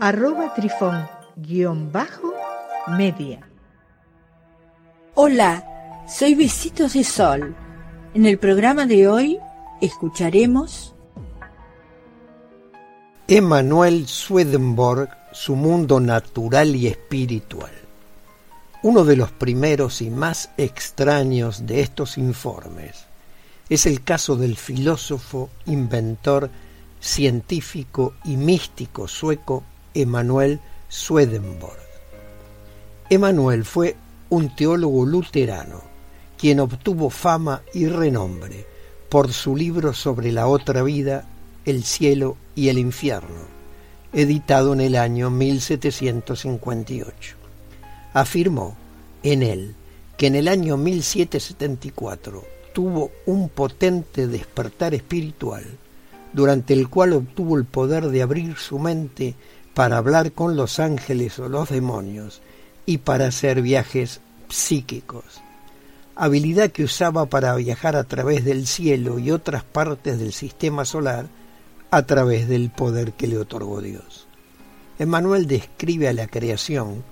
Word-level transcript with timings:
arroba 0.00 0.54
trifón 0.54 1.08
guion 1.36 1.90
bajo 1.90 2.32
media. 2.86 3.40
Hola, 5.14 6.04
soy 6.08 6.36
Besitos 6.36 6.92
de 6.92 7.02
Sol. 7.02 7.56
En 8.14 8.24
el 8.24 8.38
programa 8.38 8.86
de 8.86 9.08
hoy 9.08 9.38
escucharemos 9.80 10.94
Emanuel 13.26 14.06
Swedenborg, 14.06 15.10
su 15.32 15.56
mundo 15.56 15.98
natural 15.98 16.76
y 16.76 16.86
espiritual. 16.86 17.72
Uno 18.84 19.04
de 19.04 19.16
los 19.16 19.32
primeros 19.32 20.00
y 20.00 20.10
más 20.10 20.50
extraños 20.56 21.66
de 21.66 21.80
estos 21.80 22.18
informes 22.18 23.06
es 23.68 23.84
el 23.84 24.04
caso 24.04 24.36
del 24.36 24.56
filósofo, 24.56 25.50
inventor, 25.66 26.50
científico 27.00 28.14
y 28.24 28.36
místico 28.36 29.08
sueco 29.08 29.64
Emanuel 30.00 30.60
Swedenborg. 30.88 31.76
Emanuel 33.10 33.64
fue 33.64 33.96
un 34.30 34.54
teólogo 34.54 35.04
luterano, 35.04 35.82
quien 36.38 36.60
obtuvo 36.60 37.10
fama 37.10 37.62
y 37.74 37.88
renombre 37.88 38.64
por 39.08 39.32
su 39.32 39.56
libro 39.56 39.92
sobre 39.94 40.30
la 40.30 40.46
otra 40.46 40.84
vida, 40.84 41.24
el 41.64 41.82
cielo 41.82 42.36
y 42.54 42.68
el 42.68 42.78
infierno, 42.78 43.48
editado 44.12 44.72
en 44.72 44.82
el 44.82 44.94
año 44.94 45.30
1758. 45.30 47.36
Afirmó 48.12 48.76
en 49.24 49.42
él 49.42 49.74
que 50.16 50.28
en 50.28 50.36
el 50.36 50.46
año 50.46 50.76
1774 50.76 52.44
tuvo 52.72 53.10
un 53.26 53.48
potente 53.48 54.28
despertar 54.28 54.94
espiritual, 54.94 55.64
durante 56.32 56.74
el 56.74 56.88
cual 56.88 57.14
obtuvo 57.14 57.56
el 57.56 57.64
poder 57.64 58.08
de 58.08 58.22
abrir 58.22 58.56
su 58.56 58.78
mente 58.78 59.34
para 59.78 59.98
hablar 59.98 60.32
con 60.32 60.56
los 60.56 60.80
ángeles 60.80 61.38
o 61.38 61.48
los 61.48 61.68
demonios 61.68 62.42
y 62.84 62.98
para 62.98 63.28
hacer 63.28 63.62
viajes 63.62 64.20
psíquicos, 64.48 65.22
habilidad 66.16 66.72
que 66.72 66.82
usaba 66.82 67.26
para 67.26 67.54
viajar 67.54 67.94
a 67.94 68.02
través 68.02 68.44
del 68.44 68.66
cielo 68.66 69.20
y 69.20 69.30
otras 69.30 69.62
partes 69.62 70.18
del 70.18 70.32
sistema 70.32 70.84
solar 70.84 71.28
a 71.92 72.02
través 72.02 72.48
del 72.48 72.70
poder 72.70 73.12
que 73.12 73.28
le 73.28 73.38
otorgó 73.38 73.80
Dios. 73.80 74.26
Emmanuel 74.98 75.46
describe 75.46 76.08
a 76.08 76.12
la 76.12 76.26
creación, 76.26 77.04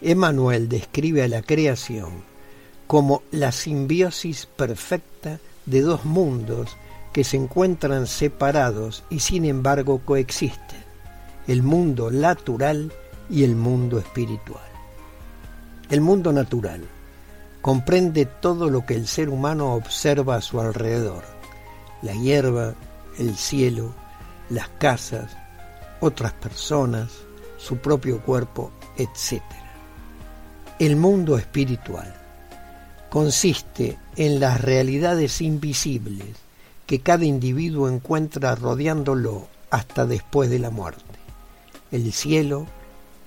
Emmanuel 0.00 0.68
describe 0.68 1.22
a 1.22 1.28
la 1.28 1.42
creación 1.42 2.24
como 2.88 3.22
la 3.30 3.52
simbiosis 3.52 4.46
perfecta 4.46 5.38
de 5.66 5.82
dos 5.82 6.04
mundos 6.04 6.76
que 7.12 7.22
se 7.22 7.36
encuentran 7.36 8.08
separados 8.08 9.04
y 9.08 9.20
sin 9.20 9.44
embargo 9.44 10.00
coexisten 10.04 10.79
el 11.46 11.62
mundo 11.62 12.10
natural 12.10 12.92
y 13.28 13.44
el 13.44 13.56
mundo 13.56 13.98
espiritual. 13.98 14.68
El 15.88 16.00
mundo 16.00 16.32
natural 16.32 16.82
comprende 17.62 18.26
todo 18.26 18.70
lo 18.70 18.86
que 18.86 18.94
el 18.94 19.06
ser 19.06 19.28
humano 19.28 19.74
observa 19.74 20.36
a 20.36 20.40
su 20.40 20.60
alrededor, 20.60 21.24
la 22.02 22.12
hierba, 22.12 22.74
el 23.18 23.36
cielo, 23.36 23.94
las 24.48 24.68
casas, 24.68 25.36
otras 26.00 26.32
personas, 26.32 27.10
su 27.58 27.76
propio 27.78 28.22
cuerpo, 28.22 28.72
etc. 28.96 29.42
El 30.78 30.96
mundo 30.96 31.36
espiritual 31.36 32.14
consiste 33.10 33.98
en 34.16 34.40
las 34.40 34.60
realidades 34.60 35.40
invisibles 35.40 36.36
que 36.86 37.00
cada 37.00 37.24
individuo 37.24 37.88
encuentra 37.88 38.54
rodeándolo 38.54 39.48
hasta 39.70 40.06
después 40.06 40.48
de 40.50 40.58
la 40.58 40.70
muerte 40.70 41.19
el 41.90 42.12
cielo, 42.12 42.66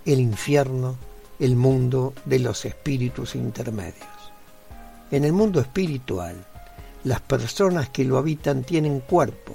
el 0.06 0.20
infierno, 0.20 0.98
el 1.40 1.56
mundo 1.56 2.14
de 2.26 2.40
los 2.40 2.66
espíritus 2.66 3.36
intermedios. 3.36 4.08
En 5.12 5.26
el 5.26 5.34
mundo 5.34 5.60
espiritual, 5.60 6.36
las 7.04 7.22
personas 7.22 7.90
que 7.90 8.06
lo 8.06 8.18
habitan 8.18 8.64
tienen 8.64 9.02
cuerpo, 9.02 9.54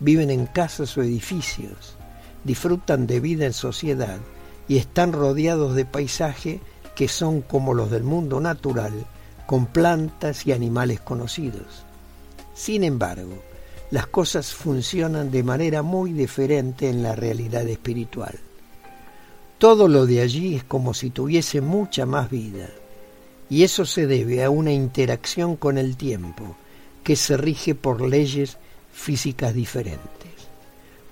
viven 0.00 0.30
en 0.30 0.46
casas 0.46 0.96
o 0.96 1.02
edificios, 1.02 1.96
disfrutan 2.44 3.06
de 3.06 3.20
vida 3.20 3.46
en 3.46 3.52
sociedad 3.52 4.18
y 4.68 4.76
están 4.76 5.12
rodeados 5.12 5.74
de 5.74 5.84
paisaje 5.84 6.60
que 6.94 7.08
son 7.08 7.42
como 7.42 7.74
los 7.74 7.90
del 7.90 8.04
mundo 8.04 8.40
natural, 8.40 9.06
con 9.46 9.66
plantas 9.66 10.46
y 10.46 10.52
animales 10.52 11.00
conocidos. 11.00 11.84
Sin 12.54 12.84
embargo, 12.84 13.42
las 13.94 14.08
cosas 14.08 14.52
funcionan 14.52 15.30
de 15.30 15.44
manera 15.44 15.82
muy 15.82 16.12
diferente 16.12 16.88
en 16.88 17.04
la 17.04 17.14
realidad 17.14 17.68
espiritual. 17.68 18.36
Todo 19.56 19.86
lo 19.86 20.04
de 20.04 20.20
allí 20.20 20.56
es 20.56 20.64
como 20.64 20.94
si 20.94 21.10
tuviese 21.10 21.60
mucha 21.60 22.04
más 22.04 22.28
vida, 22.28 22.68
y 23.48 23.62
eso 23.62 23.86
se 23.86 24.08
debe 24.08 24.42
a 24.42 24.50
una 24.50 24.72
interacción 24.72 25.54
con 25.54 25.78
el 25.78 25.96
tiempo 25.96 26.56
que 27.04 27.14
se 27.14 27.36
rige 27.36 27.76
por 27.76 28.00
leyes 28.00 28.58
físicas 28.92 29.54
diferentes. 29.54 30.32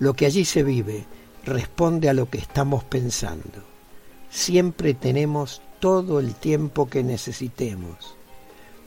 Lo 0.01 0.15
que 0.15 0.27
allí 0.27 0.45
se 0.45 0.65
vive 0.65 1.05
responde 1.45 2.09
a 2.09 2.15
lo 2.15 2.29
que 2.29 2.39
estamos 2.39 2.83
pensando. 2.83 3.63
Siempre 4.29 4.93
tenemos 4.95 5.63
todo 5.79 6.19
el 6.19 6.35
tiempo 6.35 6.91
que 6.91 7.05
necesitemos. 7.05 8.17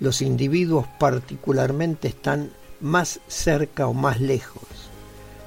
Los 0.01 0.21
individuos 0.21 0.85
particularmente 0.99 2.09
están 2.09 2.51
más 2.85 3.19
cerca 3.27 3.87
o 3.87 3.95
más 3.95 4.21
lejos. 4.21 4.61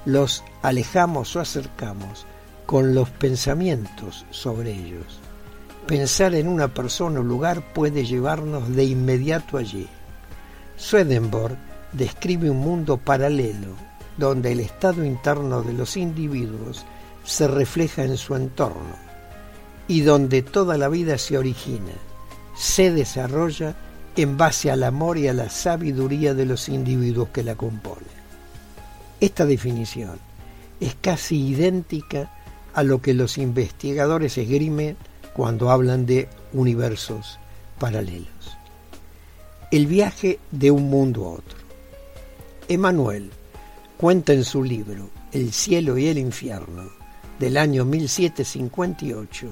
Los 0.05 0.43
alejamos 0.61 1.37
o 1.37 1.41
acercamos 1.41 2.27
con 2.67 2.97
los 2.97 3.11
pensamientos 3.11 4.27
sobre 4.31 4.73
ellos. 4.73 5.21
Pensar 5.87 6.35
en 6.35 6.49
una 6.49 6.75
persona 6.75 7.21
o 7.21 7.23
lugar 7.23 7.73
puede 7.73 8.05
llevarnos 8.05 8.75
de 8.75 8.87
inmediato 8.87 9.57
allí. 9.57 9.87
Swedenborg 10.77 11.57
describe 11.93 12.51
un 12.51 12.59
mundo 12.59 12.97
paralelo 12.97 13.77
donde 14.17 14.51
el 14.51 14.59
estado 14.59 15.05
interno 15.05 15.63
de 15.63 15.75
los 15.75 15.97
individuos 15.97 16.85
se 17.25 17.47
refleja 17.47 18.03
en 18.03 18.17
su 18.17 18.35
entorno 18.35 18.97
y 19.87 20.01
donde 20.01 20.43
toda 20.43 20.77
la 20.77 20.89
vida 20.89 21.19
se 21.19 21.39
origina, 21.39 21.93
se 22.57 22.91
desarrolla 22.91 23.77
en 24.19 24.37
base 24.37 24.69
al 24.73 24.83
amor 24.83 25.17
y 25.17 25.29
a 25.29 25.33
la 25.33 25.49
sabiduría 25.49 26.35
de 26.35 26.45
los 26.45 26.69
individuos 26.69 27.29
que 27.29 27.45
la 27.45 27.55
componen. 27.55 28.19
Esta 29.21 29.47
definición 29.47 30.19
es 30.81 30.97
casi 31.01 31.47
idéntica 31.47 32.33
a 32.75 32.83
lo 32.83 33.01
que 33.01 33.15
los 33.15 33.39
investigadores 33.39 34.37
esgrimen 34.37 34.97
cuando 35.35 35.71
hablan 35.71 36.05
de 36.05 36.29
universos 36.53 37.39
paralelos. 37.79 38.59
El 39.71 39.87
viaje 39.87 40.41
de 40.51 40.73
un 40.73 40.91
mundo 40.91 41.27
a 41.27 41.31
otro. 41.35 41.59
Emanuel 42.67 43.31
cuenta 43.97 44.33
en 44.33 44.43
su 44.43 44.65
libro 44.65 45.11
El 45.31 45.53
cielo 45.53 45.97
y 45.97 46.09
el 46.09 46.19
infierno 46.19 46.91
del 47.39 47.57
año 47.57 47.85
1758 47.85 49.47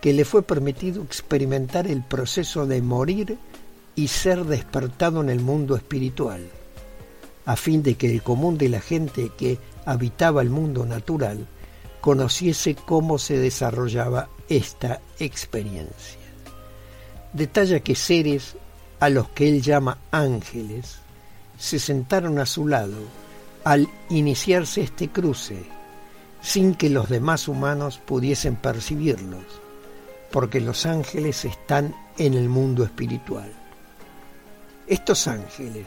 que 0.00 0.12
le 0.12 0.24
fue 0.24 0.42
permitido 0.42 1.04
experimentar 1.04 1.86
el 1.86 2.02
proceso 2.02 2.66
de 2.66 2.82
morir 2.82 3.38
y 3.94 4.08
ser 4.08 4.44
despertado 4.44 5.20
en 5.20 5.28
el 5.28 5.40
mundo 5.40 5.76
espiritual, 5.76 6.48
a 7.44 7.56
fin 7.56 7.82
de 7.82 7.94
que 7.96 8.10
el 8.10 8.22
común 8.22 8.56
de 8.56 8.68
la 8.68 8.80
gente 8.80 9.30
que 9.36 9.58
habitaba 9.84 10.42
el 10.42 10.50
mundo 10.50 10.86
natural 10.86 11.46
conociese 12.00 12.74
cómo 12.74 13.18
se 13.18 13.38
desarrollaba 13.38 14.28
esta 14.48 15.00
experiencia. 15.18 16.18
Detalla 17.32 17.80
que 17.80 17.94
seres 17.94 18.56
a 19.00 19.08
los 19.08 19.28
que 19.30 19.48
él 19.48 19.62
llama 19.62 19.98
ángeles 20.10 20.98
se 21.58 21.78
sentaron 21.78 22.38
a 22.38 22.46
su 22.46 22.66
lado 22.66 22.98
al 23.64 23.88
iniciarse 24.10 24.82
este 24.82 25.08
cruce, 25.08 25.64
sin 26.40 26.74
que 26.74 26.90
los 26.90 27.08
demás 27.08 27.46
humanos 27.46 28.00
pudiesen 28.04 28.56
percibirlos, 28.56 29.44
porque 30.32 30.60
los 30.60 30.86
ángeles 30.86 31.44
están 31.44 31.94
en 32.18 32.34
el 32.34 32.48
mundo 32.48 32.82
espiritual. 32.84 33.61
Estos 34.86 35.28
ángeles 35.28 35.86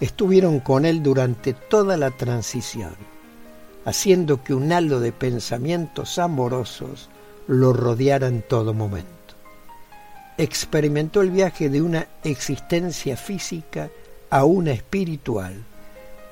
estuvieron 0.00 0.60
con 0.60 0.84
él 0.84 1.02
durante 1.02 1.54
toda 1.54 1.96
la 1.96 2.10
transición 2.10 2.94
haciendo 3.88 4.44
que 4.44 4.52
un 4.52 4.70
halo 4.70 5.00
de 5.00 5.12
pensamientos 5.12 6.18
amorosos 6.18 7.08
lo 7.46 7.72
rodeara 7.72 8.26
en 8.26 8.42
todo 8.42 8.74
momento. 8.74 9.08
Experimentó 10.36 11.22
el 11.22 11.30
viaje 11.30 11.70
de 11.70 11.80
una 11.80 12.06
existencia 12.22 13.16
física 13.16 13.88
a 14.28 14.44
una 14.44 14.72
espiritual, 14.72 15.54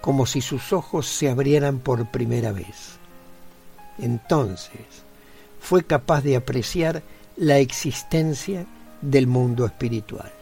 como 0.02 0.26
si 0.26 0.42
sus 0.42 0.75
ojos 0.75 1.06
se 1.06 1.31
abrieran 1.31 1.78
por 1.78 2.10
primera 2.10 2.52
vez. 2.52 2.99
Entonces 3.99 5.04
fue 5.58 5.82
capaz 5.82 6.20
de 6.20 6.37
apreciar 6.37 7.02
la 7.37 7.56
existencia 7.56 8.66
del 9.00 9.26
mundo 9.26 9.64
espiritual. 9.64 10.36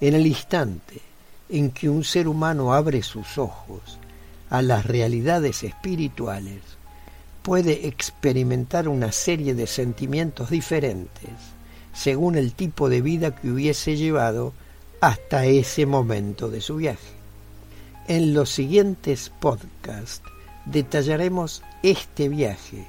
En 0.00 0.14
el 0.14 0.26
instante 0.26 1.00
en 1.48 1.70
que 1.70 1.88
un 1.88 2.04
ser 2.04 2.28
humano 2.28 2.74
abre 2.74 3.02
sus 3.02 3.38
ojos 3.38 3.98
a 4.50 4.62
las 4.62 4.84
realidades 4.84 5.62
espirituales, 5.62 6.60
puede 7.42 7.86
experimentar 7.86 8.88
una 8.88 9.12
serie 9.12 9.54
de 9.54 9.66
sentimientos 9.66 10.50
diferentes 10.50 11.30
según 11.96 12.36
el 12.36 12.52
tipo 12.52 12.88
de 12.88 13.00
vida 13.00 13.34
que 13.34 13.50
hubiese 13.50 13.96
llevado 13.96 14.52
hasta 15.00 15.46
ese 15.46 15.86
momento 15.86 16.50
de 16.50 16.60
su 16.60 16.76
viaje. 16.76 17.16
En 18.06 18.34
los 18.34 18.50
siguientes 18.50 19.32
podcasts 19.40 20.22
detallaremos 20.66 21.62
este 21.82 22.28
viaje 22.28 22.86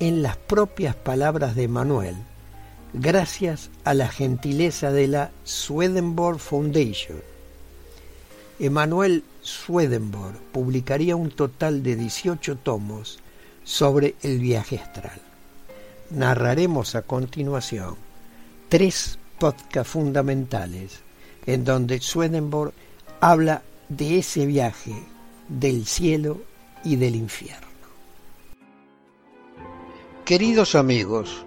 en 0.00 0.22
las 0.22 0.36
propias 0.36 0.94
palabras 0.94 1.56
de 1.56 1.68
Manuel, 1.68 2.16
gracias 2.92 3.70
a 3.84 3.94
la 3.94 4.08
gentileza 4.08 4.90
de 4.92 5.08
la 5.08 5.30
Swedenborg 5.44 6.38
Foundation. 6.38 7.22
Emanuel 8.58 9.24
Swedenborg 9.42 10.36
publicaría 10.52 11.16
un 11.16 11.30
total 11.30 11.82
de 11.82 11.96
18 11.96 12.56
tomos 12.56 13.20
sobre 13.64 14.16
el 14.22 14.38
viaje 14.38 14.78
astral. 14.78 15.20
Narraremos 16.10 16.94
a 16.94 17.02
continuación 17.02 17.96
tres 18.68 19.18
podcasts 19.38 19.92
fundamentales 19.92 21.00
en 21.46 21.64
donde 21.64 22.00
Swedenborg 22.00 22.72
habla 23.20 23.62
de 23.88 24.18
ese 24.18 24.46
viaje 24.46 24.94
del 25.48 25.86
cielo 25.86 26.42
y 26.84 26.96
del 26.96 27.16
infierno. 27.16 27.68
Queridos 30.24 30.74
amigos, 30.74 31.46